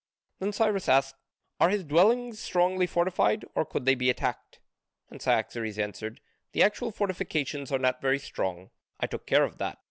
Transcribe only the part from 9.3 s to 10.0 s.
care of that.